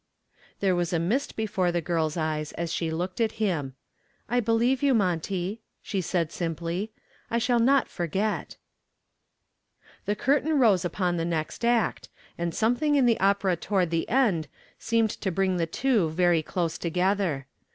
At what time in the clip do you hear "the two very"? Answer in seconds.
15.57-16.41